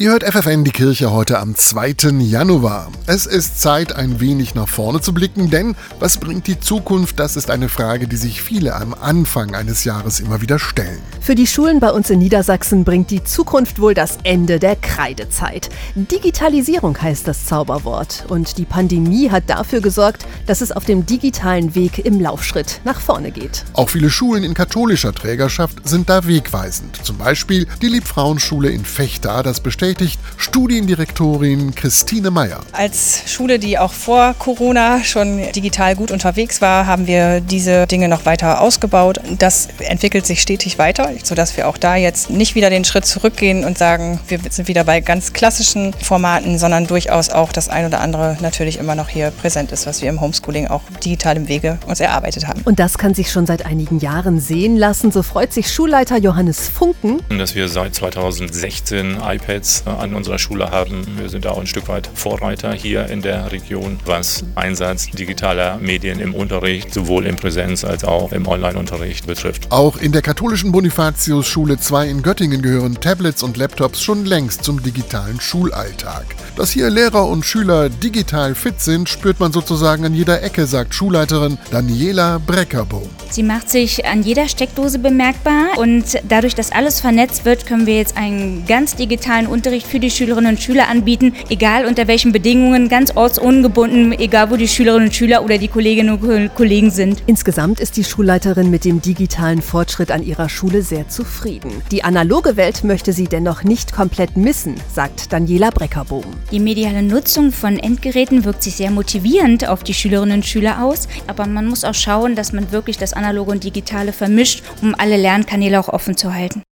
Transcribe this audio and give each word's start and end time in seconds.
Ihr 0.00 0.10
hört 0.10 0.22
FFN 0.22 0.62
die 0.62 0.70
Kirche 0.70 1.10
heute 1.10 1.40
am 1.40 1.56
2. 1.56 2.20
Januar. 2.20 2.92
Es 3.06 3.26
ist 3.26 3.60
Zeit, 3.60 3.96
ein 3.96 4.20
wenig 4.20 4.54
nach 4.54 4.68
vorne 4.68 5.00
zu 5.00 5.12
blicken, 5.12 5.50
denn 5.50 5.74
was 5.98 6.18
bringt 6.18 6.46
die 6.46 6.60
Zukunft? 6.60 7.18
Das 7.18 7.34
ist 7.34 7.50
eine 7.50 7.68
Frage, 7.68 8.06
die 8.06 8.14
sich 8.14 8.40
viele 8.40 8.76
am 8.76 8.94
Anfang 8.94 9.56
eines 9.56 9.82
Jahres 9.82 10.20
immer 10.20 10.40
wieder 10.40 10.60
stellen. 10.60 11.00
Für 11.20 11.34
die 11.34 11.48
Schulen 11.48 11.80
bei 11.80 11.90
uns 11.90 12.10
in 12.10 12.20
Niedersachsen 12.20 12.84
bringt 12.84 13.10
die 13.10 13.24
Zukunft 13.24 13.80
wohl 13.80 13.92
das 13.92 14.18
Ende 14.22 14.60
der 14.60 14.76
Kreidezeit. 14.76 15.68
Digitalisierung 15.96 16.96
heißt 17.02 17.26
das 17.26 17.46
Zauberwort 17.46 18.24
und 18.28 18.56
die 18.56 18.66
Pandemie 18.66 19.30
hat 19.30 19.50
dafür 19.50 19.80
gesorgt, 19.80 20.26
dass 20.46 20.60
es 20.60 20.70
auf 20.70 20.84
dem 20.84 21.06
digitalen 21.06 21.74
Weg 21.74 21.98
im 22.06 22.20
Laufschritt 22.20 22.82
nach 22.84 23.00
vorne 23.00 23.32
geht. 23.32 23.64
Auch 23.72 23.88
viele 23.90 24.10
Schulen 24.10 24.44
in 24.44 24.54
katholischer 24.54 25.12
Trägerschaft 25.12 25.88
sind 25.88 26.08
da 26.08 26.24
wegweisend. 26.24 27.04
Zum 27.04 27.18
Beispiel 27.18 27.66
die 27.82 27.88
Liebfrauenschule 27.88 28.70
in 28.70 28.84
Fechter, 28.84 29.42
das 29.42 29.58
bestellt 29.58 29.87
bestätigt 29.88 30.20
Studiendirektorin 30.36 31.74
Christine 31.74 32.30
Meyer. 32.30 32.60
Als 32.72 33.22
Schule, 33.26 33.58
die 33.58 33.78
auch 33.78 33.92
vor 33.92 34.34
Corona 34.38 35.02
schon 35.02 35.40
digital 35.52 35.96
gut 35.96 36.10
unterwegs 36.10 36.60
war, 36.60 36.86
haben 36.86 37.06
wir 37.06 37.40
diese 37.40 37.86
Dinge 37.86 38.08
noch 38.08 38.26
weiter 38.26 38.60
ausgebaut. 38.60 39.18
Das 39.38 39.68
entwickelt 39.78 40.26
sich 40.26 40.42
stetig 40.42 40.78
weiter, 40.78 41.10
sodass 41.22 41.56
wir 41.56 41.68
auch 41.68 41.78
da 41.78 41.96
jetzt 41.96 42.28
nicht 42.28 42.54
wieder 42.54 42.68
den 42.68 42.84
Schritt 42.84 43.06
zurückgehen 43.06 43.64
und 43.64 43.78
sagen, 43.78 44.20
wir 44.28 44.38
sind 44.50 44.68
wieder 44.68 44.84
bei 44.84 45.00
ganz 45.00 45.32
klassischen 45.32 45.94
Formaten, 45.94 46.58
sondern 46.58 46.86
durchaus 46.86 47.30
auch 47.30 47.50
das 47.50 47.68
ein 47.68 47.86
oder 47.86 48.00
andere 48.00 48.36
natürlich 48.40 48.78
immer 48.78 48.94
noch 48.94 49.08
hier 49.08 49.30
präsent 49.30 49.72
ist, 49.72 49.86
was 49.86 50.02
wir 50.02 50.10
im 50.10 50.20
Homeschooling 50.20 50.66
auch 50.66 50.82
digital 51.04 51.36
im 51.36 51.48
Wege 51.48 51.78
uns 51.86 52.00
erarbeitet 52.00 52.46
haben. 52.46 52.60
Und 52.64 52.78
das 52.78 52.98
kann 52.98 53.14
sich 53.14 53.30
schon 53.30 53.46
seit 53.46 53.64
einigen 53.64 54.00
Jahren 54.00 54.38
sehen 54.38 54.76
lassen. 54.76 55.12
So 55.12 55.22
freut 55.22 55.52
sich 55.52 55.72
Schulleiter 55.72 56.18
Johannes 56.18 56.68
Funken, 56.68 57.20
dass 57.30 57.54
wir 57.54 57.68
seit 57.68 57.94
2016 57.94 59.18
iPads 59.22 59.77
an 59.86 60.14
unserer 60.14 60.38
Schule 60.38 60.70
haben. 60.70 61.06
Wir 61.16 61.28
sind 61.28 61.46
auch 61.46 61.58
ein 61.58 61.66
Stück 61.66 61.88
weit 61.88 62.08
Vorreiter 62.14 62.72
hier 62.72 63.06
in 63.06 63.22
der 63.22 63.52
Region, 63.52 63.98
was 64.04 64.44
Einsatz 64.54 65.06
digitaler 65.10 65.78
Medien 65.78 66.20
im 66.20 66.34
Unterricht, 66.34 66.92
sowohl 66.92 67.26
in 67.26 67.36
Präsenz 67.36 67.84
als 67.84 68.04
auch 68.04 68.32
im 68.32 68.46
Online-Unterricht 68.46 69.26
betrifft. 69.26 69.70
Auch 69.70 69.96
in 69.98 70.12
der 70.12 70.22
katholischen 70.22 70.72
Bonifatius 70.72 71.46
Schule 71.46 71.78
2 71.78 72.08
in 72.08 72.22
Göttingen 72.22 72.62
gehören 72.62 73.00
Tablets 73.00 73.42
und 73.42 73.56
Laptops 73.56 74.02
schon 74.02 74.24
längst 74.24 74.64
zum 74.64 74.82
digitalen 74.82 75.40
Schulalltag. 75.40 76.24
Dass 76.56 76.70
hier 76.70 76.90
Lehrer 76.90 77.26
und 77.28 77.44
Schüler 77.44 77.88
digital 77.88 78.54
fit 78.54 78.80
sind, 78.80 79.08
spürt 79.08 79.40
man 79.40 79.52
sozusagen 79.52 80.04
an 80.04 80.14
jeder 80.14 80.42
Ecke, 80.42 80.66
sagt 80.66 80.94
Schulleiterin 80.94 81.58
Daniela 81.70 82.40
Breckerbohm. 82.44 83.08
Sie 83.30 83.42
macht 83.42 83.68
sich 83.68 84.06
an 84.06 84.22
jeder 84.22 84.48
Steckdose 84.48 84.98
bemerkbar 84.98 85.76
und 85.76 86.04
dadurch, 86.28 86.54
dass 86.54 86.72
alles 86.72 87.00
vernetzt 87.00 87.44
wird, 87.44 87.66
können 87.66 87.86
wir 87.86 87.96
jetzt 87.96 88.16
einen 88.16 88.64
ganz 88.66 88.96
digitalen 88.96 89.46
Unterricht 89.46 89.67
für 89.68 90.00
die 90.00 90.10
Schülerinnen 90.10 90.52
und 90.52 90.60
Schüler 90.60 90.88
anbieten, 90.88 91.34
egal 91.48 91.84
unter 91.86 92.08
welchen 92.08 92.32
Bedingungen, 92.32 92.88
ganz 92.88 93.16
ortsungebunden, 93.16 94.12
egal 94.12 94.50
wo 94.50 94.56
die 94.56 94.68
Schülerinnen 94.68 95.08
und 95.08 95.14
Schüler 95.14 95.44
oder 95.44 95.58
die 95.58 95.68
Kolleginnen 95.68 96.18
und 96.18 96.54
Kollegen 96.54 96.90
sind. 96.90 97.22
Insgesamt 97.26 97.80
ist 97.80 97.96
die 97.96 98.04
Schulleiterin 98.04 98.70
mit 98.70 98.84
dem 98.84 99.02
digitalen 99.02 99.62
Fortschritt 99.62 100.10
an 100.10 100.24
ihrer 100.24 100.48
Schule 100.48 100.82
sehr 100.82 101.08
zufrieden. 101.08 101.70
Die 101.90 102.04
analoge 102.04 102.56
Welt 102.56 102.84
möchte 102.84 103.12
sie 103.12 103.26
dennoch 103.26 103.62
nicht 103.62 103.92
komplett 103.92 104.36
missen, 104.36 104.74
sagt 104.92 105.32
Daniela 105.32 105.70
Breckerbogen. 105.70 106.32
Die 106.50 106.60
mediale 106.60 107.02
Nutzung 107.02 107.52
von 107.52 107.78
Endgeräten 107.78 108.44
wirkt 108.44 108.62
sich 108.62 108.76
sehr 108.76 108.90
motivierend 108.90 109.68
auf 109.68 109.84
die 109.84 109.94
Schülerinnen 109.94 110.38
und 110.38 110.46
Schüler 110.46 110.82
aus, 110.82 111.08
aber 111.26 111.46
man 111.46 111.66
muss 111.66 111.84
auch 111.84 111.94
schauen, 111.94 112.34
dass 112.34 112.52
man 112.52 112.72
wirklich 112.72 112.98
das 112.98 113.12
analoge 113.12 113.52
und 113.52 113.64
digitale 113.64 114.12
vermischt, 114.12 114.62
um 114.82 114.94
alle 114.96 115.16
Lernkanäle 115.16 115.78
auch 115.78 115.88
offen 115.88 116.16
zu 116.16 116.34
halten. 116.34 116.62